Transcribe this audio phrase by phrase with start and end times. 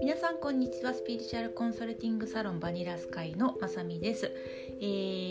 [0.00, 0.92] 皆さんこんにちは。
[0.92, 4.32] スピリチュアルコンサルティングサロンバニラスカイのまさみです。
[4.80, 4.84] え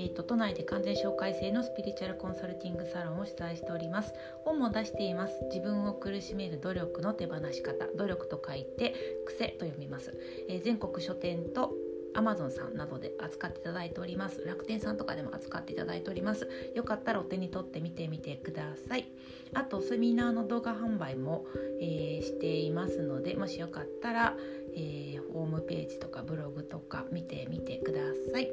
[0.08, 4.14] ーと都内で完全紹介制のスピリチュアルコンサルティングサロンを主催しております。
[4.46, 5.34] 本も出しています。
[5.54, 7.88] 自分を苦しめる努力の手放し方。
[7.98, 8.96] 努力と書いて
[9.26, 10.18] 癖と読みます、
[10.48, 11.74] えー、全国書店と
[12.14, 14.44] アマゾンさんなどで扱っていただいております。
[14.46, 16.48] 楽天さんとかでも扱っていただいております。
[16.76, 19.08] よかったらお手に取って見てみてください。
[19.54, 21.46] あとセミナーの動画販売も、
[21.80, 24.36] えー、していますのでもしよかったら、
[24.76, 28.02] えー、ホームページとかブログとか見てみてくだ
[28.32, 28.52] さい。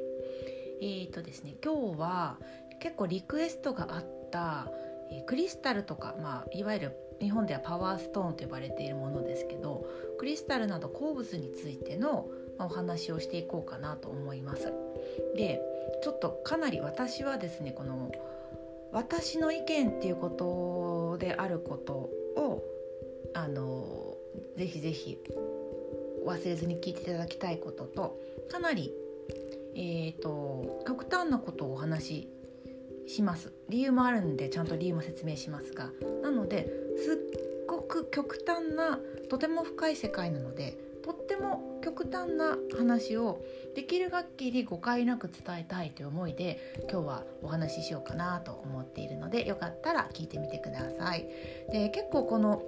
[0.81, 2.37] えーとですね今日は
[2.79, 4.71] 結構リクエストがあった、
[5.11, 9.85] え、クリスタルとか、まあ、いわゆる日本ではパワーストーンと呼ばれているものですけど
[10.17, 12.29] クリスタルなど鉱物についての
[12.65, 14.73] お話をしていこうかなと思います。
[15.35, 15.61] で
[16.03, 18.11] ちょっとかなり私はですねこの
[18.91, 22.63] 私の意見っていうことであることを
[23.33, 24.17] あの
[24.57, 25.17] ぜひぜひ
[26.25, 28.93] 忘れずに聞いていただきたいこととかなり、
[29.75, 32.29] えーと、極端なことをお話し
[33.07, 43.41] します理由もあるんでちゃんと理由も説明しますがなのですっごく極端なとても深い世界なのでとっても極端な話を
[43.75, 46.59] できる限り誤解なく伝えたいという思いで
[46.91, 51.27] 今日はお話ししようかなと思っているのでよかったら聞いてみてください。
[51.71, 52.61] で結構この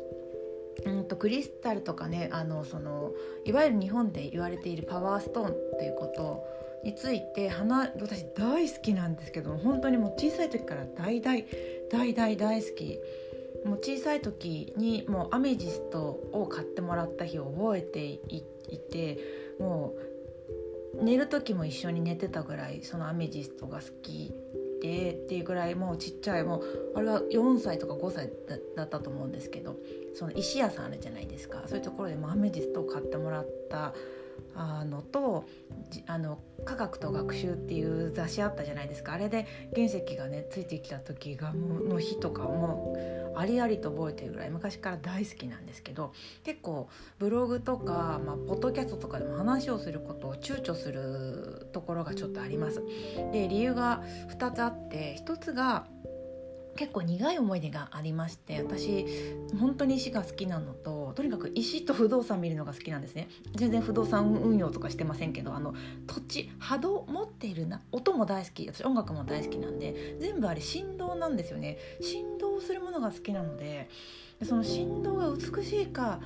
[0.86, 3.12] うんとクリスタルとかねあのその
[3.46, 6.44] いわゆる日本で言われているパワーストーンっていうこと
[6.84, 11.46] について花私大好きなんですけど本当にもう小さい時から大大
[11.92, 13.00] 大大大好き
[13.66, 18.44] もう小さい時にもうアメジストを買ってもらった日を覚えてい
[18.92, 19.18] て
[19.60, 24.34] もう寝る時も一緒に寝てたぐらいそのアメジストが好き
[24.82, 26.64] でっていうぐらいもうちっちゃいもう
[26.96, 28.32] あれは4歳とか5歳
[28.76, 29.78] だったと思うんですけど
[30.16, 31.64] その石屋さんあるじゃないですか。
[31.68, 33.94] そういうところでもアメジストを買ってもらった
[34.56, 35.46] あのと
[36.08, 42.96] あの科学と学習っていう雑誌あったじゃないですかあれで原石がねついてきた時がの日とかも
[43.36, 46.14] ありありと覚えてるぐらい昔から大好きなんですけど
[46.44, 52.84] 結構ブログとか、まあ、ポッドキャストとかでも話をすることを躊躇するところがちょっとあります。
[53.32, 54.04] で理由が
[54.38, 55.88] 2つあって1つが
[56.76, 59.06] 結構苦い思い出がありまして私
[59.60, 63.30] 本当に石が好きなのととにかく石と不動産見るのが好きなんですね。
[63.56, 65.74] 全然不動産運用とかしてませんけどあの
[66.08, 71.78] 土地波動持っているな音も大好き私音楽も大好きなんで全部あれ振動なんですよね。
[72.02, 73.90] 振動するものが好きなので
[74.44, 76.20] その振動が美しいか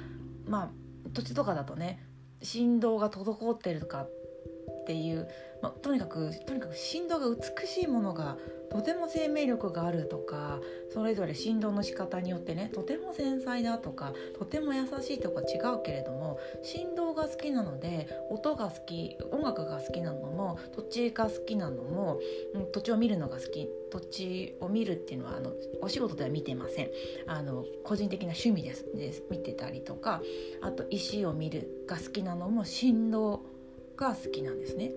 [0.48, 0.70] まあ
[1.12, 2.00] 土地とかだとね
[2.42, 5.28] 振動が滞ってるかっていう、
[5.66, 8.38] まあ、とにかくとにかく振動が美しいものが
[8.70, 10.60] とても生命力があるとか
[10.94, 22.20] それぞれ振動の仕方によってねとても繊細だとかとても優しいとか違うけれども振動が好きなので音が好き音楽が好きなのも土地が好きなのも、
[22.54, 25.52] うん、土地を見るのが好き土地を見るっていうのはあの
[25.82, 26.90] お仕事では見てません
[27.26, 30.22] あの個人的な趣味ですです見てたりとか
[30.62, 33.56] あと石を見るが好きなのも振動
[33.98, 34.92] が好きなんですね。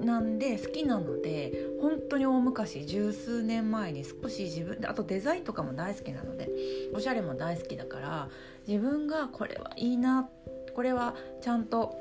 [0.00, 6.48] なんで好きなので本当に大昔十数年前に少し自分であとデザインとかも大好きなので
[6.94, 8.28] おしゃれも大好きだから
[8.66, 10.28] 自分がこれはいいな
[10.74, 11.96] これはちゃんと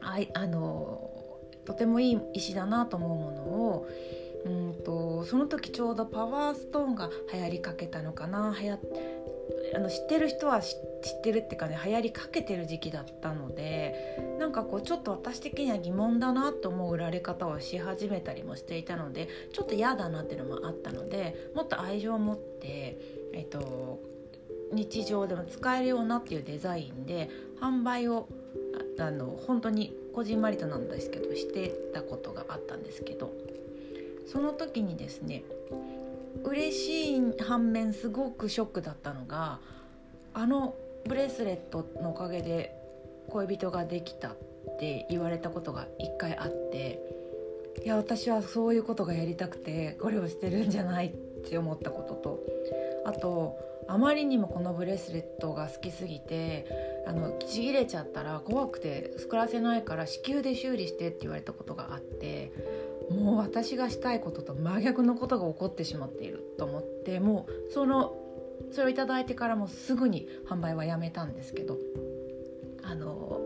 [0.00, 1.10] ああの
[1.64, 3.88] とてもいい石だなと思うものを
[4.44, 8.78] うんとその時ちょうどパワーストーンが流行りかけたのかな流行
[9.74, 22.98] あの知ってる人は知ってるっていうかね流行りかけてる時期だったのでなんかこうちょっと私的には疑問だなと思う売られ方をし始めたりもしていたのでちょっと嫌だなっていうのもあったのでもっと愛情を持って、
[23.32, 24.00] えっと、
[24.72, 27.28] 日常でも使えるようなっていうデザインで
[27.60, 28.28] 販売を
[28.98, 33.32] あの本当にこじんまりとなんですけどしてたことがあったんですけど
[34.26, 35.44] その時にですね
[36.44, 39.60] 嬉しい反面すごくショックだったのが
[40.34, 40.74] あの
[41.06, 42.74] ブレスレットのおかげで
[43.28, 44.36] 恋人ができたっ
[44.78, 47.00] て言われたことが一回あって
[47.84, 51.10] いや私はそういうことがやりたくてこれをしてるんじゃないっ
[51.48, 52.40] て思ったことと
[53.04, 53.58] あと
[53.88, 56.66] あまりにもこのブレスレットが好きすぎて
[57.06, 62.52] あのちぎれちゃったら怖くて作らせないから子宮で修理してって言われたことがあって
[63.10, 68.16] もう私がしたいことと真逆のことが起こってしまっていると思ってもうその
[68.72, 71.78] それを頂いてからもすぐに販売はやめたんですけど
[72.82, 73.40] あの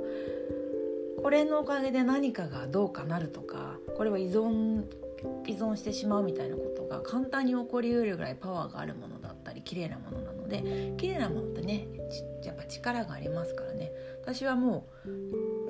[1.22, 4.84] これのおかげで何かがどうかなるとかこれは依存
[5.46, 11.86] 依存してしまうみたいなことが簡単に起こりうるぐらいパワーがあるものだったり綺麗なものなので綺麗なものってね
[12.42, 13.92] やっぱ力がありますからね。
[14.22, 14.86] 私はも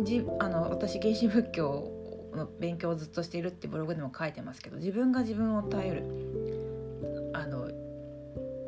[0.01, 2.00] うじあの私原始仏教
[2.37, 7.69] の勉強をずっとしているってブログでも書いてますけど自分が自分を頼るあの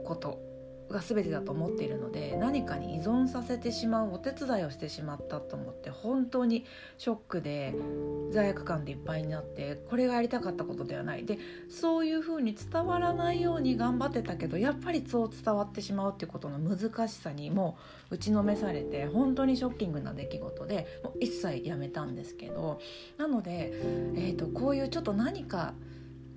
[0.05, 0.52] こと。
[0.93, 6.65] が全てだと思っているので何かに依存させてしまうお手伝いをしてしまったと思って本当に
[6.99, 7.75] ショックで
[8.31, 11.25] 罪悪感でいっぱいになってこれがやりたかったことではない。
[11.25, 17.77] でそういうふうに伝わらないように頑張ってたけどやっぱりそう伝わってしまうっていうことの難しさにも
[18.11, 22.81] う打ちのめされて本当にショッキングな出来事でもう一切やめたんですけど
[23.17, 23.73] なので、
[24.17, 25.75] えー、とこういうちょっと何か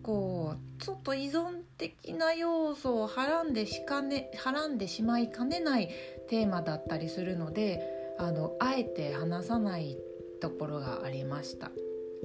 [0.05, 5.89] こうちょっと依存的な要素をはらんでしかねはらんでしまいかねない
[6.29, 7.81] テーマだったりするので
[8.19, 9.97] あのあえて話さない
[10.39, 11.71] ところがありました。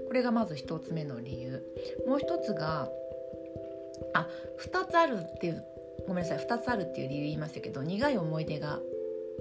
[0.06, 1.65] これがまず1つ目の理由。
[2.06, 2.91] もう1つが
[4.12, 4.27] あ
[4.61, 5.65] 2つあるっていう
[6.06, 8.79] ごめんなさい2つあるっていう理由言いましたけど苦い思い出が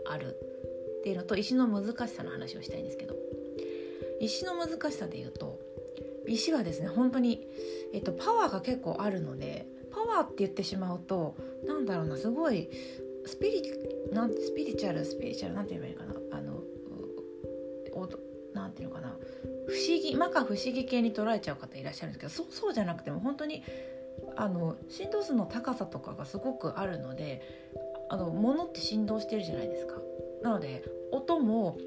[0.10, 0.38] ある
[1.00, 3.18] っていうのと石の難しさの話をしたいんですけど。
[4.22, 5.60] 石の難しさで言うと
[6.30, 7.46] 石はですね本当に、
[7.94, 11.36] えっと、パワーが結構あるのでパワーって言ってしまうと
[11.66, 12.70] なんだろうなすごい
[13.26, 13.62] スピリ
[14.14, 16.64] なんスピリチュアルスピリチュアルなんて言えばいいかなあの
[18.54, 19.10] なんていうのかな
[19.68, 23.64] 不思議摩訶不思議系に捉えちゃう方いらっしゃるんですけどそうそうじゃなくても本当に
[24.36, 27.42] あの振動数の高さとかがすごくあるので
[28.10, 29.96] あの物って振動してるじゃないですか。
[30.42, 31.78] なので音も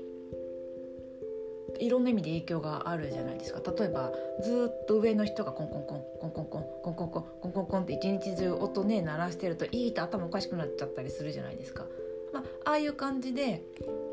[1.83, 4.13] いろんな意味で影響があるじゃないですか例えば
[4.43, 11.87] ずっと上の人がコンコンコンコンコンコンコンコンコンコンコンコンって一日中音ね鳴らしてるといいと頭おかしくなっちゃったりするじゃないですか。
[12.33, 13.63] まあ、あいう感じで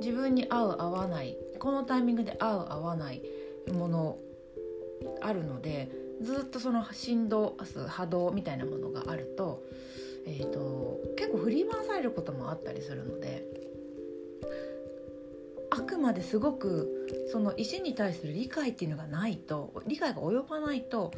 [0.02, 3.22] 自分に合う合わないこのタイミングで合う合わない
[3.72, 4.18] もの
[5.22, 5.90] あるので
[6.22, 7.56] ずっとその振動
[7.88, 9.64] 波動みたいなものがあると,、
[10.26, 13.46] えーと結構振り回されることもあったりするので
[15.72, 21.12] あくまですごくその石に対する理解っていうのがないと理解が及ばないと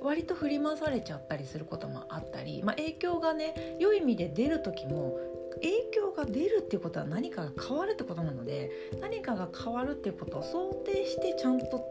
[0.00, 5.18] 割と振り回されちゃったりすることもあったり、まあ、影響がね良い意味で出る時も
[5.60, 8.70] 影響が出るっていうことは何かが変わるってことなので
[9.00, 11.84] 何かが変わるっていうことを想定してちゃんと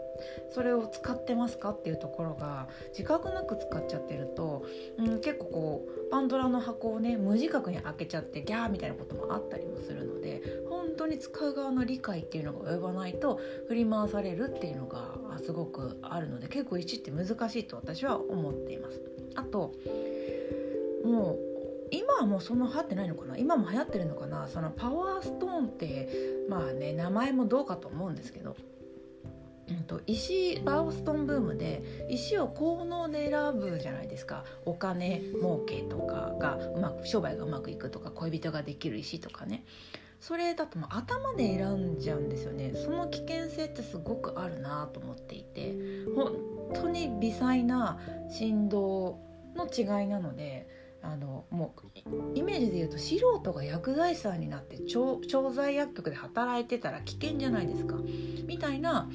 [0.54, 4.66] それを使ってますかっていうところが自覚なく使っちゃってると、
[4.98, 10.42] うん、結構こうパンドラの箱をね無自覚に開けちゃってギャーみたいなこともあったりもするので
[11.08, 19.02] 当に使う側の理解っていうのが及ばないと振り回されるっていうのがすごくあるので結構1って難しいと私は思っています。
[19.36, 19.74] あと
[21.04, 21.40] もう
[21.92, 23.38] 今はもうそんな流行ってないのかな？
[23.38, 24.48] 今も流行ってるのかな？
[24.48, 26.10] そのパワーストーンって
[26.50, 28.56] まあね名前もどうかと思うんですけど。
[29.70, 34.46] うんと、石バーストンブームで石を効能で選ぶじゃないですか。
[34.66, 39.66] お金儲けとかがうまく商売がうまくいくとか恋人ができる石とかね。
[40.20, 42.74] それだともう頭で選んじゃうんですよね。
[42.74, 45.76] その危険性ってすごくあるなと思っていて。
[46.16, 48.00] 本当に微細な
[48.30, 49.20] 振動
[49.56, 50.68] の違いなので
[51.02, 55.22] あのもうイメージで言うと素人が薬剤師さんになって調
[55.54, 57.96] 剤薬局で働いてたら危険じゃないですか。
[58.46, 59.10] みたいな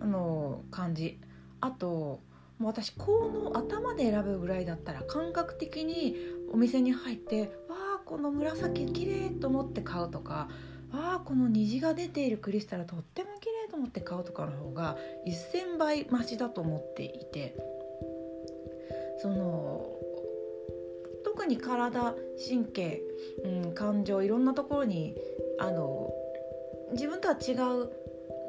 [0.00, 1.20] あの感じ。
[1.60, 2.20] あと
[2.58, 6.16] もう私この頭で選ぶぐらいだったら感覚的に
[6.52, 7.50] お店に入って
[8.06, 10.48] 「この紫綺麗と思って買うとか
[10.94, 14.96] 「わあこの虹が出ているクリスタルとっても綺麗と思って買うとかの方が
[15.26, 17.56] 1,000倍増しだと思っていて
[19.18, 19.90] その
[21.24, 22.14] 特に体
[22.48, 23.02] 神経、
[23.44, 25.16] うん、感情いろんなところに
[25.58, 26.10] あの
[26.92, 27.90] 自分とは違う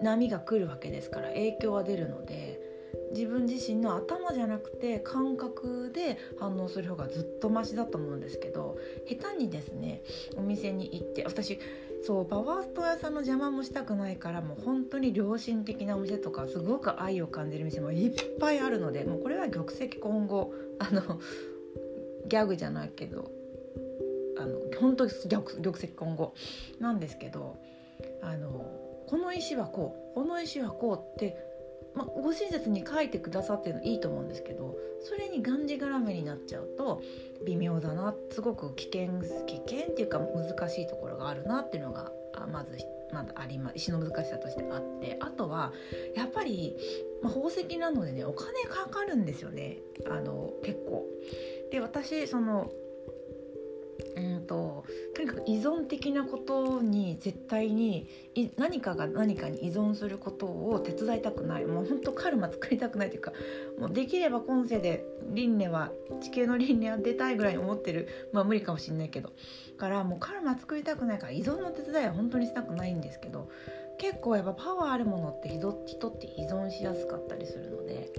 [0.03, 2.56] 波が来るわけですから影響は出るので
[3.11, 10.01] 自分自身の頭じゃなくて感覚で反応する方がずっとマシだと思うんですけど下手にですね
[10.35, 11.59] お店に行って私
[12.05, 21.19] そうパワースト屋さんの邪魔もしたくないからもう本当に良心的なお店とかすごく愛を感じる店もいっぱいあるのでもうこれは玉石混合あの
[22.27, 23.31] ギャグじゃないけど
[24.39, 26.33] あの本当に玉石混合
[26.79, 27.57] なんですけど
[28.21, 28.49] あの
[29.07, 31.37] この石はこうこの石はこうって、
[31.97, 37.01] まあ、ご親切に書いてくださってるのいいと思うんですけどそれにがんじがらめになっちゃうと
[37.45, 42.11] 微妙だなすごく危険危険っていうか難しいところがあるなっていうのが
[42.51, 42.77] まず
[43.11, 45.73] まだありま石の難しさとしてあってあとは
[46.15, 46.75] やっぱり、
[47.23, 49.77] まあ、宝石なのでねお金かかるんですよね
[50.09, 51.05] あの結構。
[51.71, 52.71] で私その
[54.15, 54.85] うんと
[55.15, 58.07] とにかく依存的なことに絶対に
[58.57, 61.65] 何かが何かに依存することを手伝いたくない。
[61.65, 63.33] もうほんとカルマ作りたくないというか
[63.79, 68.07] もうできれば今世で輪廻は地球の輪廻は出たいぐらい思ってる。
[68.31, 69.31] まあ無理かもしんないけど。
[69.77, 73.49] からもうカルマ作りたくないから依存の手伝いは本当にしたくないんですけど
[73.97, 75.69] 結構やっぱパワーあるものって人
[76.09, 78.11] って依存しやすかったりするので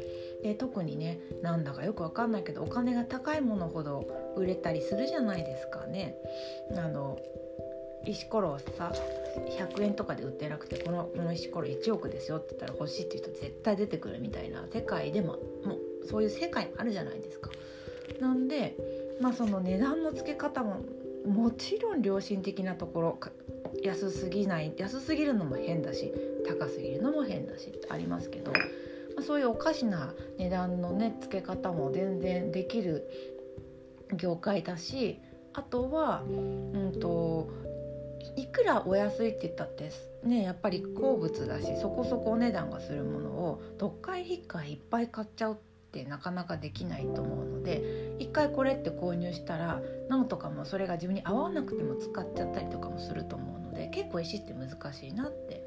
[0.42, 6.16] で特にねなんだかよくわかんないけどお金が高いものほど売れたりするじゃないですかね。
[6.76, 7.18] あの
[8.06, 8.92] 石ころをさ
[9.58, 17.50] 100円とかで売ってなくてこのこの石ころ1億ですよって言ったら欲しいっていう人絶対出てくるみたいな世界でももうそういう世界あるじゃないですか。
[18.20, 18.76] なんで
[19.20, 20.80] まあその値段の付け方も
[21.26, 23.18] もちろん良心的なところ
[23.82, 26.12] 安すぎない安すぎるのも変だし
[26.46, 28.58] 高すぎるのも変だしってありますけど、ま
[29.18, 33.08] あ、そういうおかしな値段のね付け方も全然できる
[34.16, 35.20] 業界だし
[35.54, 37.50] あとはうんと
[38.36, 39.90] いくらお安いって言ったって
[40.24, 45.56] ねやっぱり好物だしそこそこお値段がするものを特会引っかいいっぱい買っちゃうっ
[45.90, 55.62] てなかなかできないと思うので一回これって購入したらなんとかもそれが自分に合わなくても使っちゃったりとかもすると思うので結構石って難しいなって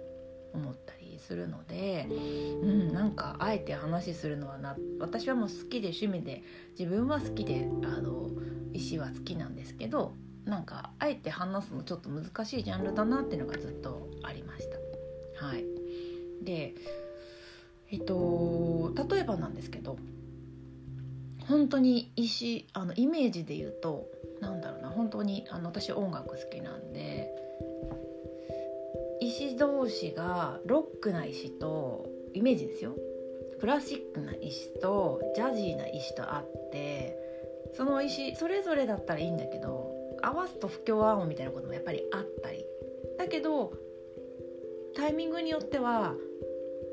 [0.53, 1.00] 思ったり。
[1.21, 6.43] するので、うん、なんかあえて話するのはな私はもう好きで趣味で
[6.77, 8.29] 自分は好きであの
[8.73, 10.13] 石は好きなんですけど
[10.45, 14.67] なんかあえて話すのちょっと難しいジャンルだなっていうのがずっとありまし
[15.39, 15.45] た。
[15.45, 15.65] はい、
[16.43, 16.75] で
[17.91, 19.97] えっと例えばなんですけど
[21.47, 24.07] 本当に石あのイメージで言うと
[24.39, 27.29] なんだろうな本当にあの私音楽好きなんで
[29.21, 32.95] 石同士がロックな石とイメージですよ。
[33.59, 37.15] クラシックな石とジャジーな石とあって
[37.75, 39.91] その石それぞれだったらいいんだけど
[40.23, 42.65] 合わすと不協和音みたいなこともやっぱりあったり。
[43.19, 43.73] だけど
[44.95, 46.15] タイミングによっては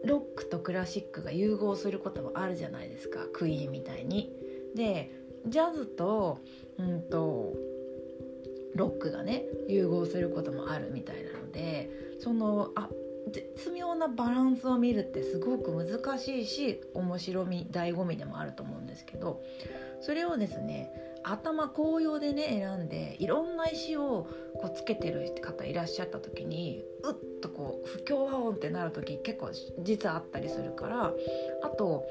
[0.04, 3.26] ロックとクラシックが融合することもあるじゃないですか。
[3.32, 4.32] クイーンみたいに。
[4.74, 5.10] で
[5.46, 6.40] ジャズと,、
[6.78, 7.54] うんと
[8.74, 11.30] ロックがね融合することもあるみたいな。
[11.58, 12.88] でそのあ
[13.32, 19.42] 絶妙なバランスを見るってすごく難しいし面白み醍醐味でもあると思うんですけど
[20.00, 20.90] それをですね
[21.24, 29.50] 頭紅葉でね選んでいろんな石をこうつけてる方いらっしゃった時にうっとこう不協和音ってなる時結構
[29.82, 31.12] 実はあったりするから
[31.62, 32.06] あと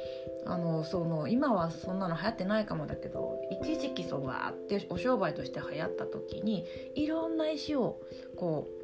[0.45, 7.99] あのその今はそんなの流行ってないかもだけど一時期そうわーってお商売として流行った時にいろんな石を
[8.35, 8.76] こう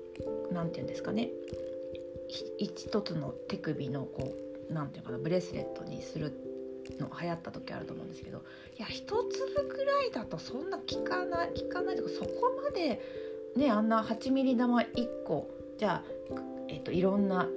[0.51, 1.29] 何て言うんですかね。
[2.58, 4.34] 一つの手首のこ
[4.70, 6.32] う何て言うかなブレスレットにする
[7.00, 8.43] の流行った時あると思うんですけど
[8.77, 12.29] いや一粒ぐらいだとそんな効かない効かないとかそこ
[12.63, 13.01] まで
[13.55, 16.39] ねあんな8ミリ玉1個じゃあ、
[16.70, 17.48] えーと、いろんな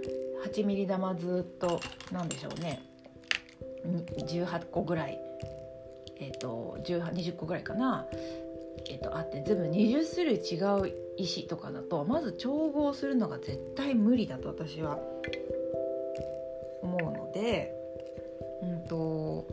[0.47, 1.81] 8ミリ玉ずっと
[2.13, 2.83] 何でしょうね。
[4.19, 5.19] 18個ぐらい、
[6.19, 8.05] えーと、20個ぐらいかな、
[8.91, 10.57] えーとあって全部20種類違
[10.91, 14.99] う石とかだとまず調合するのが絶対無理だと私は
[16.83, 17.75] 思うので
[18.63, 19.47] うんと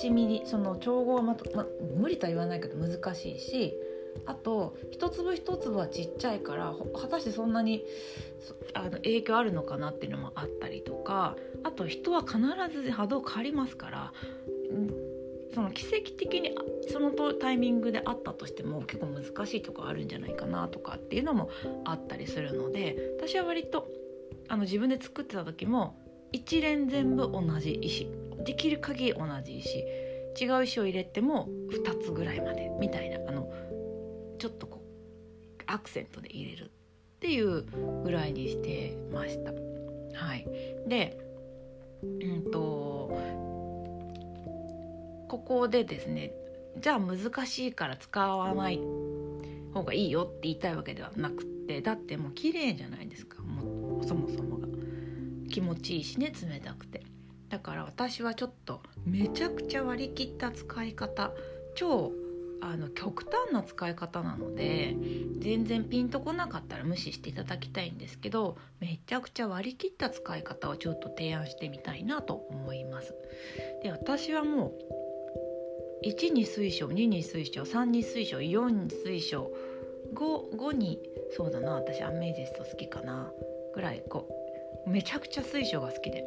[0.00, 3.74] 8ミリその調合はまたま無理とは言わないけど難しいし
[4.26, 7.84] あと一粒一粒はちっちゃいから果たしてそんなに
[8.74, 12.38] あの影響あるのかなっていうのもあったりとかあと人は必
[12.82, 14.12] ず波動変わりますから
[15.54, 16.54] その奇跡的に
[16.90, 21.50] そのタイミングであったとしても結構難しいとこあるんじゃないかなとかっていうのも
[21.84, 23.88] あったりするので私は割と
[24.48, 25.96] あの自分で作ってた時も
[26.32, 28.10] 一連全部同じ石。
[28.44, 29.84] できる限り同じ石。
[30.40, 33.52] 違う石を入れても2つぐらいまでみたいなあの
[34.38, 36.68] ちょっとこうアクセントで入れるっ
[37.18, 37.64] ていう
[38.04, 39.52] ぐらいにしてました。
[40.14, 40.46] はい、
[40.86, 41.18] で
[42.02, 42.87] うんと
[45.28, 46.32] ここでですね
[46.80, 48.80] じゃあ難しいから使わない
[49.72, 53.42] 方がいいよって言いたいわけではなくてだってもう綺麗じゃないですか。
[53.42, 54.68] もそもそもが。
[55.50, 57.02] 気持ちいいしね冷たくて。
[57.48, 61.32] だから私はちょっとめちゃくちゃ割り切った使い方
[61.74, 62.12] 超
[62.60, 64.96] あの極端な使い方なので
[65.38, 73.14] 全然ピンとこなかったら無視していただきたいんですけどめちゃくちゃ割り切った使い方をちょっと提案してみたいなと思います。
[73.82, 74.72] で私はもう
[76.04, 79.50] 1に水晶2に水晶3に水晶4に水晶
[80.14, 80.98] 5, 5に
[81.36, 83.30] そうだな私アメージスト好きかな
[83.74, 84.28] ぐらいこ
[84.86, 84.90] う。
[84.90, 86.24] めちゃくちゃ水晶が好きで。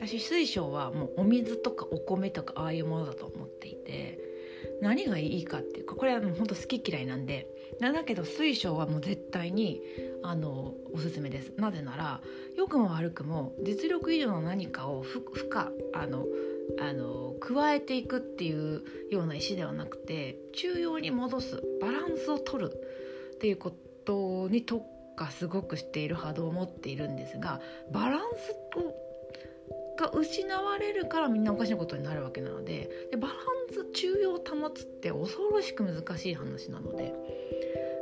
[0.00, 4.18] 私水晶はもうお水とかお米とかああいうものだと思っていて
[4.80, 7.46] 何がいいかっていうかこれはもうほんと好き嫌いなんで
[7.80, 9.80] だけど水晶はもう絶対に
[10.24, 11.52] あのおすすめです。
[11.56, 12.20] なぜなら
[12.56, 16.26] 良くも悪くも実力以上の何かを負荷あの
[16.80, 22.72] あの加えていくっていうような石ではなくて中庸に戻すバランスを取る
[23.34, 23.72] っていうこ
[24.04, 24.84] とに特
[25.16, 27.60] 化すごくしている波動を持っているんですが
[27.92, 28.54] バランス
[29.98, 33.36] が失われるからみんなおかしなことになるわけなのででバラン
[33.72, 37.12] ス中庸を保つって恐ろしく難しい話なので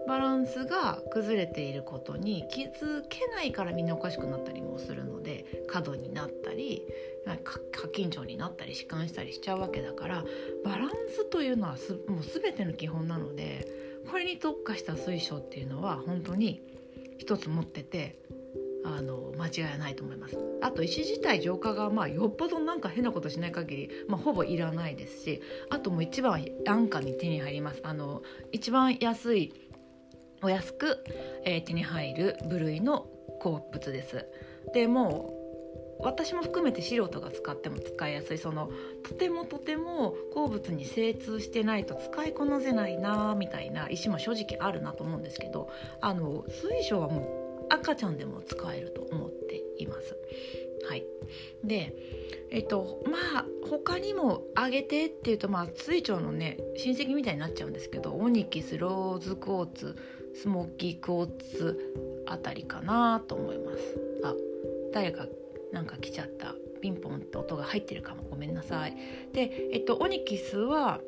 [0.07, 6.85] バランスが崩れていることに気づけないからみんなおかしくなったりもするので過度になったり
[7.24, 10.24] 過緊張になったり弛緩したりしちゃうわけだから
[10.64, 13.66] バランスというのはすもう全ての基本なので
[14.10, 16.62] これに特化した水晶っていうのは本当に
[17.18, 18.18] 一つ持ってて
[18.84, 20.38] あの間違いないと思います。
[20.62, 27.80] あと石自体浄化がまあよっぽどなんか変なことしない限り、まあ、ほぼいらないですしあともう一番安価に手に入ります。
[27.84, 28.22] あの
[28.52, 29.52] 一番安い
[30.42, 31.04] お安く、
[31.44, 33.06] えー、手に入る部類の
[33.40, 34.26] 鉱物です。
[34.72, 35.39] でもう
[36.02, 38.71] 私も含めて素人が使っても使いやすいその
[39.02, 50.16] とてもとても鉱物に精通してないと使いこなせないなみたいな石も正直あるなと思うんですけどあの水晶はもう赤ちゃんでも使えると思っています。
[50.88, 51.04] はい、
[51.62, 51.95] で
[52.50, 59.97] えっとまあ他にもあげてっていうとまあ水晶のね親戚みたいになっちゃうんですけどオニキスローズクォーツ
[60.35, 63.78] スモーキークォーツあたりかなと思います。
[64.25, 64.35] あ
[64.92, 65.26] 誰か
[65.72, 68.96] なんか来ちゃったピンポンって音が入ってるかもごめんなさい。
[69.32, 71.00] でえっとオニキスは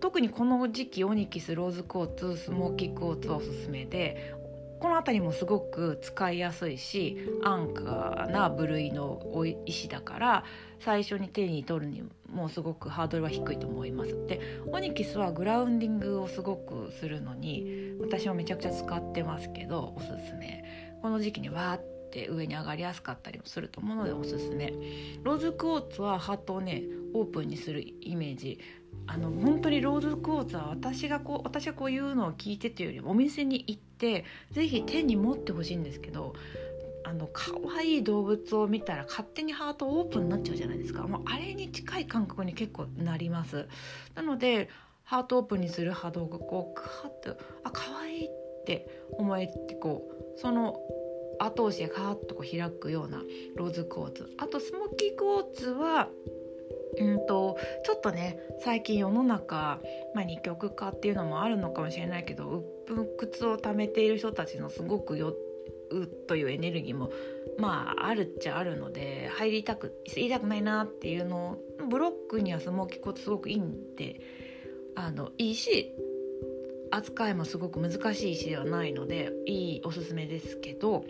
[0.00, 4.34] 特にこの時期オニキスローズクォーツスモーキークーツはおすすめで
[4.80, 9.20] この辺りもすごく使いやすいし安価な部類の
[9.66, 10.44] 石だから
[10.78, 14.26] 最初に手に取るにもすごくハードルは低いと思います。
[14.26, 20.64] でオニキスはグラウンディングをすごくするのに私もめちゃくちゃ使ってますけどおすすめ
[21.02, 21.97] この時期にわーっ
[22.30, 24.72] 上に上がりやすかったりもすると思うのでおすすめ。
[25.22, 26.82] ローズクォーツはハートをね
[27.14, 28.58] オープンにするイメージ。
[29.06, 36.34] あの本当にローズクォーツは私がこう私がこういうのを聞いてというよりもお店に行って是非手に持ってほしいんですけど
[37.04, 41.06] あの可愛い動物を見たら勝手にハートオープンになっちゃうじゃないですか。
[41.06, 43.66] もうあれに近い感覚に結構なります。
[44.14, 44.68] なので
[45.04, 48.30] ハートオープンにする波動がこうクワッとあ可愛いっ
[48.66, 50.78] て思えてこうその
[51.38, 53.22] 後押しでカーッとこう開くような
[53.56, 54.30] ローズクォーツ。
[54.38, 56.08] あとスモーキークォーツは
[56.98, 59.80] うんとちょっとね最近世の中、
[60.14, 67.10] まあ、二極化っていうのもあるのかもしれないけど鬱屈を溜めている人たちのすごく酔うというエネルギーも
[67.58, 74.20] まああるっちゃあるので入りたく言いたくないなっていうのをブロックにはスモーキーコーツすごくいいんで
[74.94, 75.94] あのいいし
[76.90, 81.04] 扱いもすごく難しい石ではないのでいいおすすめですけど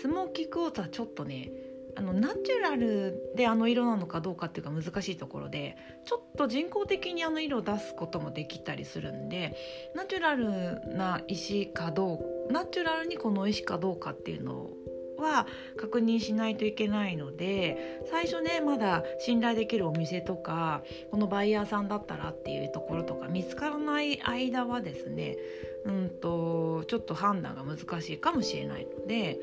[0.00, 1.50] スモーキークォーツはちょっとね
[1.96, 9.56] あのナチュラルであの色なのかどうかっていうか難しいところでちょっと人工的にあの色を出すこともできたりするんで
[9.94, 12.14] ナチュラルな石かど
[12.48, 14.79] うナチュラルにこの石かどうかっていうのを
[15.20, 25.36] は確認しないといけないので最初ねまだ信頼できるお店とかこのバイヤーさんだったらっていうところとか見つからない間はですね
[25.84, 29.38] うんとちょっと判断が難しいかもしれないので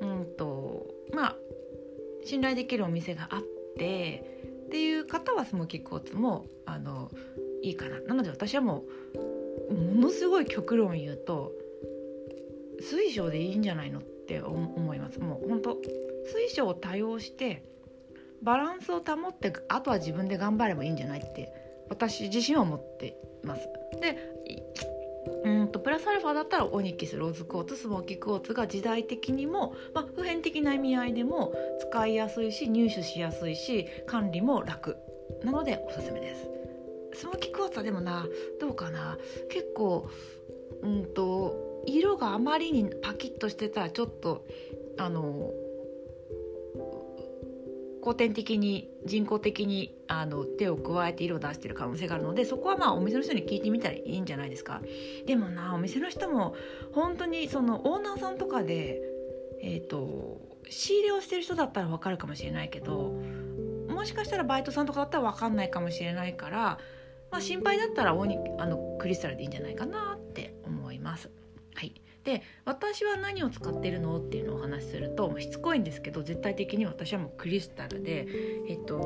[0.00, 1.36] うんとまあ
[2.24, 3.42] 信頼できるお店があっ
[3.76, 7.10] てっていう方はスモーキーコーツもあの
[7.62, 8.00] いいかな。
[8.00, 8.84] なので私はも
[9.70, 11.52] うものすごい極論言うと
[12.80, 15.78] 水晶でいいんじゃないのってって思いますもう本当
[16.26, 17.62] 水晶を多用して
[18.42, 21.50] バランスを保ってあとは自分で頑張ればいいんじゃないって
[21.88, 23.66] 私自身は思ってます。
[24.00, 24.18] で
[25.44, 34.96] うんとプラスアルファだったらオニキスローズクォーツスモーキークォーツが時代的にも、まあ、普遍的な意味合いでも使いやすいし入手しやすいし管理も楽
[35.42, 36.48] なのでおすすめです。
[37.14, 38.26] スモーキークォーツはでもな
[38.60, 39.18] どうかな
[39.50, 40.08] 結構
[40.82, 44.46] うんと色があまりにパキッとしてたらちょっと
[44.98, 45.52] あの
[48.00, 54.80] 後天的に人工的にあの手を加えて色を出してる可能性があるのでそこはまあお店の人に聞いてみたらいいんじゃないですか
[55.26, 56.54] でもなお店の人も
[56.92, 59.00] 本当にそのオーナーさんとかで
[59.60, 63.14] えっ、ー、と仕入れをしてる人だったら分かるかもしれないけど
[63.88, 66.78] もしかしたらバイトさんとかだったら分かんないかもしれないから、
[67.30, 70.17] まあ、心配だったらあのクリスタルでいいんじゃないかなっ。
[71.78, 71.92] はい。
[72.24, 78.26] で私は何を使ってるのっていうのをお話しするとしつこいんですけど絶対的に私はもうクリスタルで
[78.68, 78.98] えっと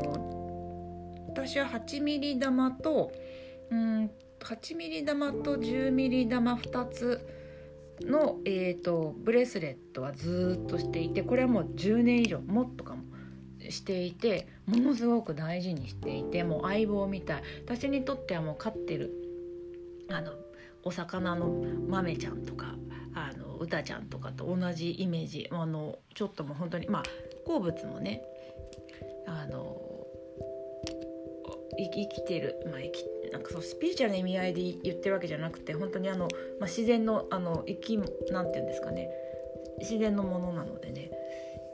[1.29, 3.13] 私は8ミリ玉と
[3.71, 7.29] うん8ミリ玉と10ミリ玉2つ
[8.01, 13.05] の、えーと、ブレスレットはずっとしていてこれはもう10年以上もっとかも
[13.69, 17.43] していてものすごく大事にしていてもう相棒みたい。
[17.65, 19.13] 私にとってはもう飼ってる
[20.09, 20.33] あの
[20.85, 21.49] お魚の
[21.89, 22.75] 豆ちゃんとか
[23.15, 25.49] あの歌ちゃんとかと同じイメージ。
[25.51, 27.03] あのちょっともう本当にまあ
[27.45, 28.23] 好物もね
[29.27, 30.07] あの
[31.79, 36.29] 生きてる、まあ、生きなんかそうスピリチュアルな意味合いで言ってるわけじゃなくて本当にあの、
[36.61, 38.05] まあ、自然のあの生きな
[38.43, 39.09] んて言うんですかね。
[39.79, 41.11] 自然のものなのでね。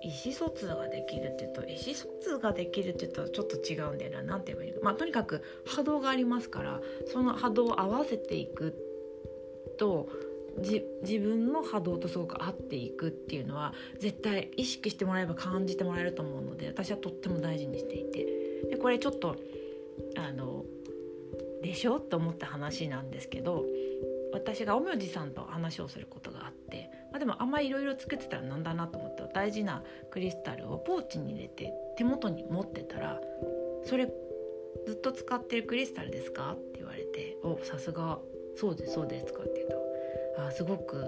[0.00, 4.80] 意思疎通ができるって言うと意思疎通ができるって言ったらちょっと違うんだよな何て言えばいいの。
[4.80, 6.80] まあとにかく波動がありますから
[7.12, 8.76] その波動を合わせていく
[9.78, 10.08] と
[10.60, 18.26] 自分の波動とすごく合っていくっていうのは絶対意識してもらえば感じてもらえると思うので私はとっても大事にしていて。
[18.70, 19.36] でこれちょっと
[20.16, 20.64] あの
[21.62, 22.00] でしょ？
[22.00, 23.64] と思った話なんですけど
[24.32, 33.20] 私がお明治さんと話をすることがあって、まあ、でもあんまりいろいろつけてたらなんだなと思って大事なクリスタルをポーチに入れて手元に持ってたら
[33.86, 34.12] 「それ
[34.86, 38.18] ずっと使ってるクリスタルですか?」って言われて「おさすが。
[38.58, 39.76] そうですそうです」とかって言うと
[40.42, 41.04] 「あすごく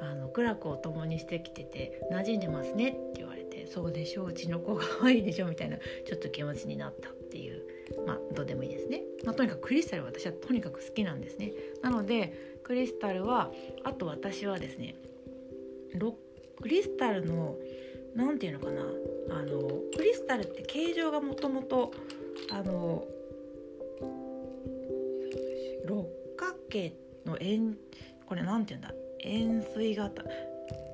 [0.00, 7.62] あの苦楽を共にしてきてて馴染んでますね」って言われて「そうでしょううちの子が可愛いでしょ」みたいなちょっと気持ちになったっていう
[8.06, 9.02] まあどうでもいいですね。
[9.24, 11.52] まあ、とにかくクリスタルは私はとにかく好きなんですね。
[11.80, 13.52] なのでクリスタルは
[13.84, 14.94] あと私はですね
[16.60, 17.58] クリスタルの
[18.14, 18.82] 何て言うのかな
[19.30, 21.92] あのクリスタルって形状がもともと
[22.50, 23.06] あの
[25.86, 26.21] 6
[26.72, 26.94] 景
[27.26, 27.76] の円
[28.26, 28.94] これ何て言うんだ？
[29.20, 30.22] 円錐型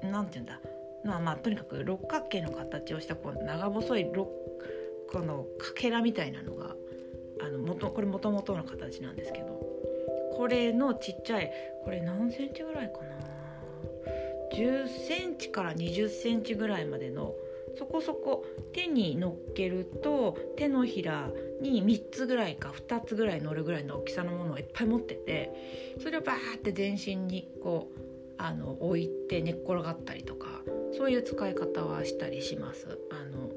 [0.03, 0.61] 何て言うんだ？
[1.05, 4.29] まあまあとにかく六角形の形をしたこう長細いこ
[5.21, 6.75] のかけらみたいなのが
[7.41, 9.47] あの元これもともとの形なんですけど
[10.37, 11.51] これのちっちゃい
[11.85, 13.17] これ何センチぐらいかな
[14.53, 17.35] ？10センチから20センチぐらいまでの
[17.79, 21.31] そこそこ手に乗っけると手のひら
[21.62, 28.01] に3つぐらいか2つぐらい乗るぐらいの大きさのものをいっぱい持っててそれをバーって全身にこう
[28.38, 30.49] あの置いて寝っ転がったりとか
[30.97, 32.99] そういう使い方はしたりします。
[33.11, 33.51] あの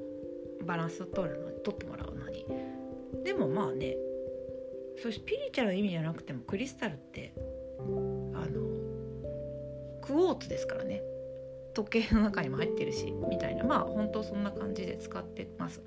[0.65, 2.45] バランス取るの取ってもらうのに。
[3.23, 3.95] でもまあね
[5.01, 7.41] そうスピリチュアルの意味じゃなくてもクリスタルってあ
[7.81, 8.61] の
[10.01, 11.01] クォーツですからね。
[11.73, 15.81] 時計の中にも入ってるしみたいなまあ本当そんな感じで使ってます。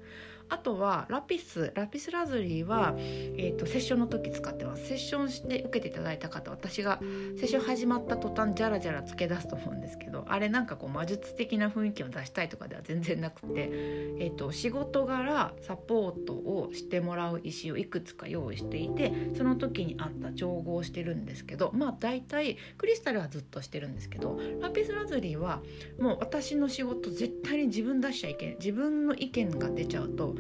[0.49, 4.87] あとはラピスラピスラズリーは、えーと、セッションの時使ってます。
[4.87, 7.01] セッションして受けていただいた方私が
[7.37, 25.63] セッション始まった途端ジャラジャラつけ出すと思うんですけどあれなんかこう魔術的な雰囲気を出したいとかでは全然なくて、えーと、仕事柄サポートをしてもらう石をいくつか用意していてその時に合った調合してるんですけどまあ大体クリスタルはずっとしてるんですけどラピスラズリーは
[25.99, 30.34] もう私の仕事絶対に自分出しちゃいけない自分の意見が出ちゃうと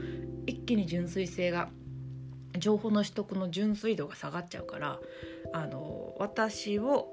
[0.47, 1.71] 一気に純粋性が
[2.59, 5.01] 情報の取得の純粋度が下がっちゃうから
[5.53, 7.09] あの私を、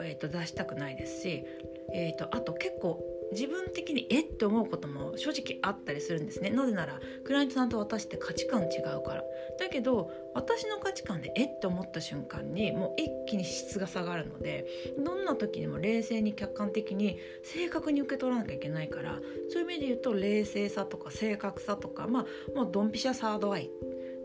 [0.00, 1.44] えーと、出したくないですし、
[1.92, 3.02] えーとあと結構
[3.34, 6.50] 自分的にえって思うことも正直あったりするんですね。
[6.50, 9.24] なぜならクライアントさんと私って価値観違うから。
[9.58, 14.66] だけど私の価値観でえって思った瞬間にもう一気に質が下がるので
[14.98, 19.20] どんな時にも冷静に客観的に正確に受け取らなきゃいけないから
[19.50, 22.24] そういう意味で言うと冷静さとか正確さとかまあ
[22.56, 23.70] もうドンピシャサードアイ。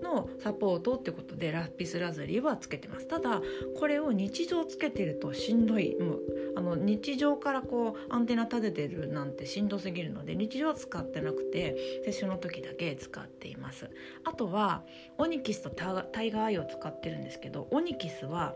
[0.02, 3.08] のサポートってことでラピスラズリーはつけてます。
[3.08, 3.42] ただ
[3.80, 5.96] これを日常つけてるとしんどい。
[6.00, 6.20] もう
[6.56, 13.90] あの日常からこうアンテナ立ててるなんてしんどすぎるので日常は使ってなくて接種の時だけ使っています。
[14.24, 14.84] あとは
[15.18, 18.56] オニキスとタイガーアイを使ってるんですけどオニキスは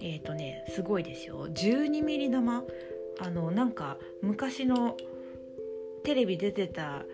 [0.00, 1.48] えっ、ー、とねすごいですよ。
[1.48, 2.64] 12mm 玉。
[3.20, 4.96] あのなんか昔の
[6.02, 7.04] テレビ出てた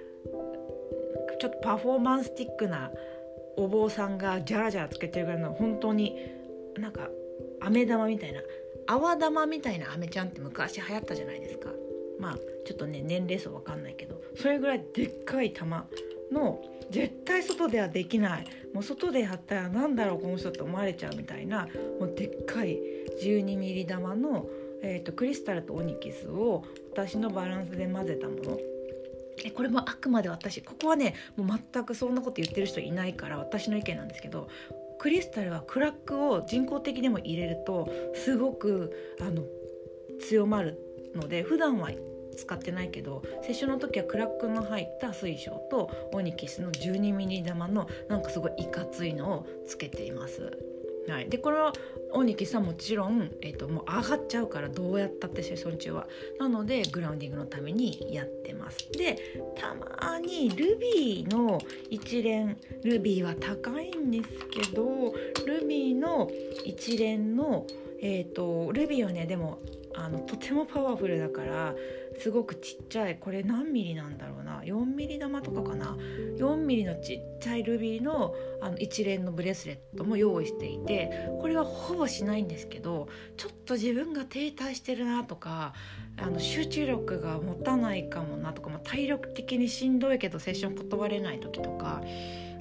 [1.38, 2.90] ちょっとパフォーマンスティックな
[3.56, 6.16] お坊さんがジャラジャラつけてるぐらいの本当に
[6.78, 7.08] なんか
[7.60, 8.40] 飴玉みたいな
[8.86, 11.70] 泡玉みたいな飴ちゃんって昔流行ったじゃないですか。
[12.18, 12.36] まあ
[12.66, 15.86] ちょっとね年齢層わかんないけどそれぐらいでっかい玉
[16.30, 16.60] の
[16.90, 18.46] 絶対外ではできない。
[18.74, 22.78] もう外でやったら何だろうこの人って思われちゃうみたいなもうでっかい
[23.22, 24.46] 12mm 玉の、
[24.82, 28.58] えーとクリスタルとオニキスを私のバランスで混ぜたもの。
[29.48, 34.48] これもあくまで私ここはねもう全くそんなこと言ってる人いないから私の意見なんですけど
[34.98, 39.42] クリスタルはクラックを人工的でも入れるとすごくあの
[40.29, 40.79] 強まる
[41.14, 41.90] ので普段は
[42.37, 50.79] 使ってないけどセッションの時はクラックの入った水晶とオニキスの 12mm 玉のなんかすごいいかついのをつけています。
[51.10, 51.72] はい、でこれは
[52.12, 56.06] オニキスはもちろん、えーと、もう上がっちゃうからどうやったってセッション中は。
[56.38, 58.90] なのでグラウンディングのためにやってます。
[58.92, 59.16] で
[59.56, 65.14] たまにルビーの一連ルビーは高いんですけど
[65.46, 66.30] ルビーの
[66.64, 67.66] 一連の
[68.02, 69.58] え、ー、とルビーはねでも
[69.94, 71.74] あのとてもパワフルだから
[72.20, 74.61] すごくちっちゃいこれ何ミリなんだろうな。
[74.61, 75.96] 4ミリ玉とかかな。
[76.37, 85.72] 4ミリのちっちゃいルビーのあの一連のブレスレットも用意していてこれはほぼしないんですけどちょっと自分が停滞してるなとか
[86.18, 92.02] あの集中力が持たないかもなとか、まあ、体力的にしんどいけどセッション断れない時とか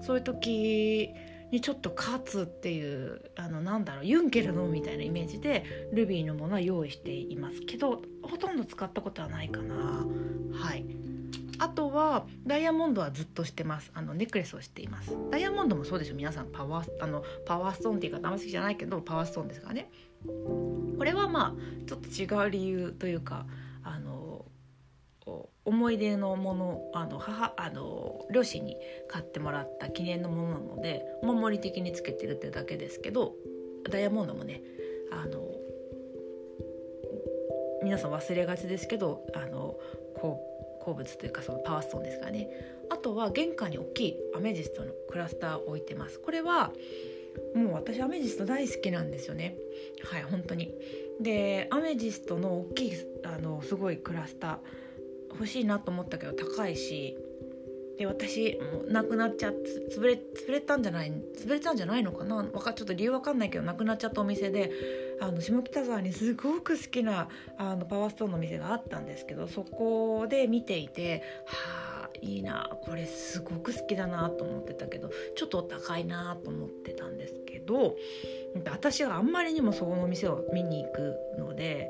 [0.01, 1.09] そういう時
[1.51, 10.05] にちょっと勝つっていうあのなんだろうユンケルのみたいなイメージでルビーのものは用意していますけどほとんど使ったことはないかな。
[10.53, 10.85] はい。
[11.61, 13.91] あとはダイヤモンドはずっとしてます。
[13.93, 15.11] あのネックレスをしています。
[15.29, 16.15] ダイヤモンドもそうですよ。
[16.15, 19.89] 皆さんパワーあのパワーストーンっていうかあんま好きじゃないけどパワーストーンですからね。
[20.25, 23.45] これはまあちょっと違う理由というか
[25.69, 28.75] 思い出のものあの母あの両親に
[29.07, 33.35] 買ってもらった記念のものなのでお守り的につけてるってだけですけど
[33.87, 34.63] ダイヤモンドもね
[35.11, 35.47] あの
[37.83, 39.77] 皆さん忘れがちですけどあの
[40.15, 40.41] こ
[40.81, 42.49] う鉱物というかそのパワーストーンですからね。
[42.89, 46.19] あとは玄関に大きいアメジストのクラスターを置いてます。
[46.19, 46.71] これは
[47.53, 49.55] もう私アメジスト大好きなんですよね。
[50.03, 50.73] はい本当に。
[51.21, 54.57] でアメジストの大きいあのすごいクラスター
[55.31, 57.17] 欲しいなと思ったけど高いし
[57.97, 62.37] で私もうなくなっちゃって潰れ潰れたんじゃない潰れたんじゃないのかな？
[62.37, 64.71] わかちょっと理由わかんないけどなくなっちゃったお店で
[65.21, 71.78] あの下北沢にすごく好きなあのパワーストーンの店があったんですけどそこで見ていてはあ
[72.21, 77.95] いいなこれすごく好きだなと思ってたけどちょっと高いなと思ってたんですけど
[78.71, 81.89] 私があんまりにもそこの店を見に行くので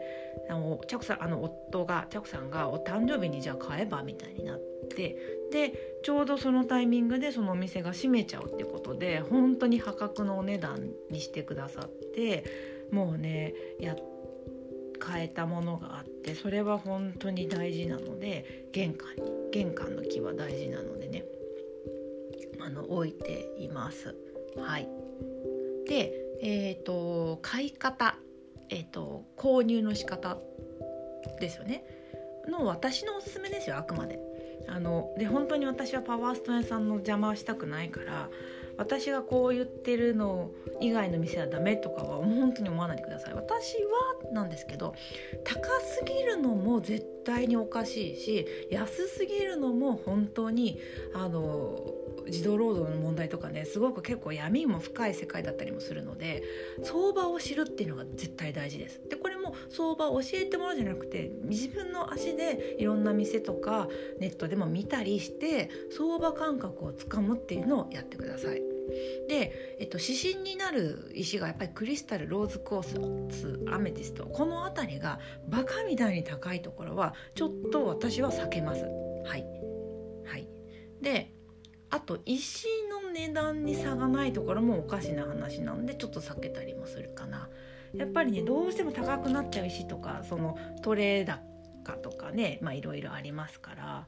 [0.50, 5.16] あのチャコさんあの夫がチャコさんがお誕生日にじゃあ買えばみたいになって
[5.52, 12.44] でちょうどそのタイミングでそのお店が閉めちゃうってことで本当に破格のお値段にしてくださって
[12.92, 14.19] もうねやって
[15.00, 21.24] 買えたものがあってそれは本当に大事なので玄関に玄関の木は大事なのでね。
[22.62, 24.16] あの置いています。
[24.58, 24.88] はい。
[25.88, 28.18] でえーと、買い方、
[28.70, 30.38] えーと、購入の仕方。
[31.40, 31.84] ですよね。
[32.48, 34.20] の私のおすすめですよあくまで。
[34.68, 38.30] あので本当に私はパワーストーン屋さんの邪魔はしたくないから
[38.80, 43.76] 私がこう言ってるの以外の店はダメとかは本当に思わないでください私
[44.24, 44.96] はなんですけど
[45.44, 50.80] 高すぎるのも絶対におかしいし安すぎるのも本当に
[51.14, 51.78] あの
[52.30, 56.44] 児童労働の問題とかねすごく結構闇も深い世界だったりもするので
[56.84, 59.02] 相場を知るっていうのが絶対大事です。
[59.10, 59.29] でこ
[59.70, 63.88] 相場を教えてもらうじゃなくて自分の足でいろんな店とか
[64.20, 68.62] ネットでも見たりして相場感覚をつかむっていうのをやってください。
[69.28, 78.84] で、えっと、指針になる石がやっぱりクリスタルローズコースアメティストこの辺りがバカみたいに高いところはちょっと私は避けます。
[79.26, 79.46] はい、
[80.26, 80.48] はい、
[81.02, 81.32] で
[81.92, 82.68] あと石
[83.04, 87.50] の値段に差がないところもおかしな話なんでちょっと避けたりもするかな。
[87.94, 91.42] やっぱりねどうしても高くなっちゃう石とかそのトレーダ
[91.90, 94.08] かとかねいろいろありますから、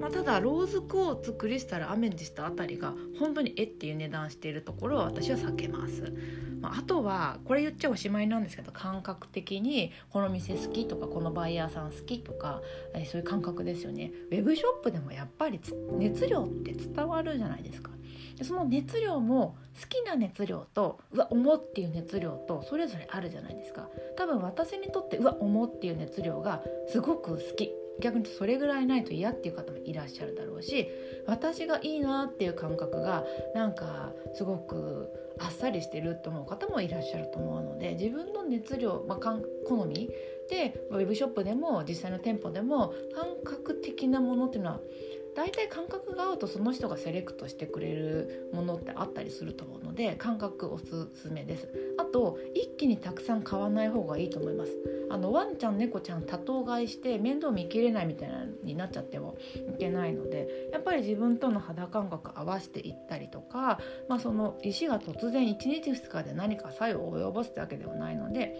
[0.00, 6.12] まあ、ただローズクォーツクリスタルアメンジストあたりが本当にえっていう値段しているところは私は避けます、
[6.60, 12.62] まあ、あとはこれ言っちゃおしまいなんですけど感覚的にこの店好きとかこのバイヤーさん好きとか、
[12.94, 14.12] えそういう感覚ですよね。
[14.30, 15.60] ウェブショップでもやっぱり
[15.98, 17.90] 熱量って伝わるじゃないですか。
[18.44, 23.88] その熱量も好きな熱量とうわ重っていう熱量とそれぞれあるじゃないですか。
[24.16, 27.72] 多分私にとってうわ重っていう熱量がすごく好き。
[28.00, 30.88] 逆にそれぐらいないと嫌っていう方もいらっしゃるだろうし
[31.26, 33.24] 私がいいなっていう感覚が
[33.54, 35.08] なんかすごく
[35.40, 40.10] あっさりしてると思う方もいらっしゃると思うので自分の熱量、まあ、好み。
[40.48, 44.80] でウェブショップでも実際の店舗でも感覚的なものっていうのは
[45.38, 51.68] 大体感覚が合うとその人がセレクトしてくれるものってあったりすると思うので感覚おすすめです。
[51.96, 54.72] あと一気にたくさん買わない方がいいと思います。
[55.10, 59.38] あのワンちゃん猫ちゃん多頭買いして面倒見きれないみたいなになっちゃっても
[59.72, 68.56] いけないのでやっぱり自分との肌感覚合わせていったりとか、まあ、その石が突然1日2日で何か作用を及ぼすってわけではないので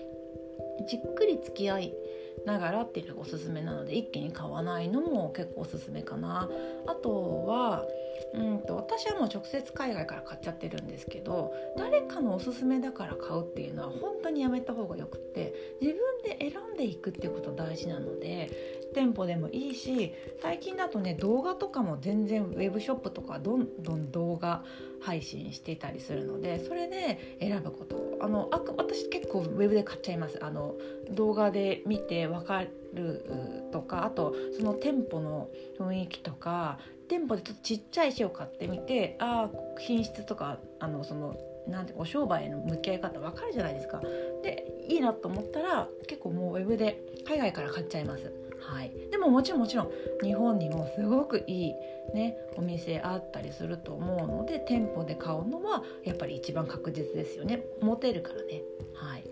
[0.86, 1.94] じっくり付き合い
[2.46, 6.48] ながらっていうのがおすすめなので一気に買わないのも結構おすすめかな。
[6.86, 7.84] あとは
[8.34, 18.50] うんと私はもう直接海外から買っちゃってるんですけど誰かのおすすめだから買うっていうのは本当にやめた方がよくって自分で選んでいくっていうこと大事なので
[18.94, 24.64] 店舗でもいいし最近だとね動画とかも全然ウェブショップとかどんどん動画
[25.00, 28.08] 配信していたりするのでそれで選ぶこと。
[28.20, 30.38] あのあ私結構ウェブで買っちゃいます。
[30.42, 30.74] あの
[31.10, 33.24] 動画で見て分かる
[33.72, 44.00] とかあとその店舗の雰囲気とか店舗でちょっとちっちゃい石を買ってみてああ品質とかあのそのなんてお商売への向き合い方分かるじゃないですか。
[44.42, 48.32] でいいなと思ったら結構もうウェブで海外から買っちゃいます。
[48.60, 49.90] はい、でももちろんもちろん
[50.22, 51.74] 日本にもすごくいい、
[52.12, 57.62] ね、お店あったりすると思うので店舗で買うのはやっぱり一番確実ですよね。
[57.80, 58.62] 持てるからね。
[58.94, 59.24] はい、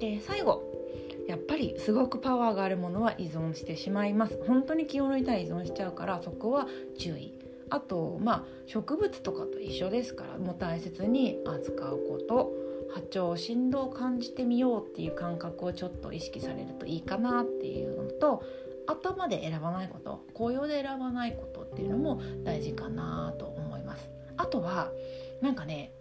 [0.00, 0.81] で最後。
[1.26, 4.38] やっぱりすごくパワーがあるものは依存してしまいます。
[4.46, 6.66] 本当に気を抜いたら依存しちゃうからそこは
[6.98, 7.38] 注意。
[7.70, 12.62] あとまあ植物とかと一緒ですからもう大切に扱うこと。
[12.92, 18.42] 波長振動を感じてみようっていう感覚をちょっと意識されるといいかなっていうのと
[18.86, 24.10] 頭で選ばないこと紅葉で選ばないことっていうのも大事かなと思います。
[24.36, 24.92] あとは
[25.40, 25.92] なんかね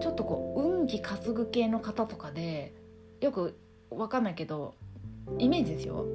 [0.00, 2.74] ちょっとこう運気担ぐ系の方とかで
[3.20, 3.58] よく
[3.90, 4.74] わかんないけど
[5.38, 6.06] イメージですよ。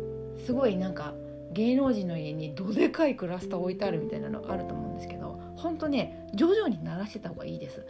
[0.46, 1.14] すごいなんか
[1.54, 7.86] 芸能人の家にどでかいクラスター置いてあるみたいなのあると思うんですけど本当ね徐々に鳴らしてた方がいいです。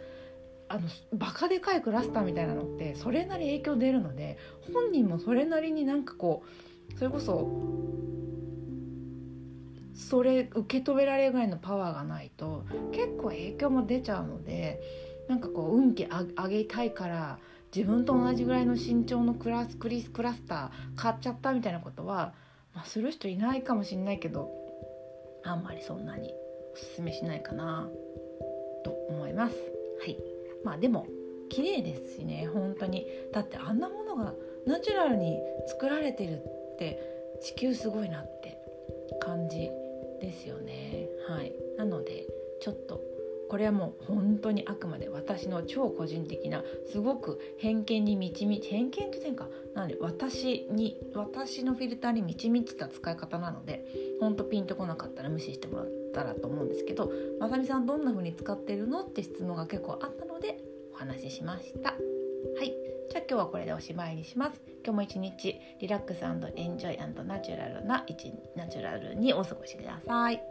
[0.68, 4.38] あのバカでかいクラスターみたいなのってそれなり影響出るので
[4.72, 6.42] 本人もそれなりになんかこ
[6.90, 7.50] うそれこそ
[9.94, 14.80] それ受け止められるぐらいのパワーがないと結構影響も出ちゃうので
[15.28, 17.38] なんかこう運気上げたいから
[17.74, 22.32] 自分と同じぐらいの身長のクラスクリスクラスター買っちゃったみたいなことは、
[22.72, 24.48] まあ、する人いないかもしれないけど
[25.44, 26.32] あんまりそんなに
[26.72, 27.88] おすすめしないかな
[28.84, 29.56] と思います。
[30.00, 30.18] はい。
[30.64, 31.06] まあでも
[31.48, 33.06] 綺麗ですしね本当に。
[33.32, 34.34] だってあんなものが
[34.66, 36.42] ナチュラルに作られてる
[36.74, 37.00] って
[37.42, 38.56] 地球すごいなって
[39.20, 39.70] 感じ
[40.20, 41.08] ですよね。
[41.28, 41.52] はい。
[41.76, 42.26] なので
[42.60, 43.00] ちょっと
[43.54, 53.84] これはもう本当にあくまで私の超個人的なすごく偏見に満ち満ち偏見って言うかなので私に私のフィルターに満ち満ちた使い方なので
[54.18, 60.58] ほんとピンとこなかったら無視してもらったらと思うんですけどまさみさんどんな風に使ってるのって質問が結構あったので
[60.92, 61.90] お話ししました。
[61.90, 61.96] は
[62.64, 62.74] い。
[63.08, 64.60] じゃあ今日はこれでおしまいにします。
[64.84, 66.26] 今日も一日リラックスエ
[66.66, 70.42] ンジョイナチュラルな一ナチュラルにお過ごしください。